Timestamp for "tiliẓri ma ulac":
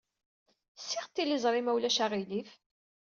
1.13-1.97